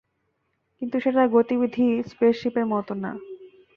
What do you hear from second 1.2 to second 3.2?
গতিবিধি স্পেসশিপের মত না।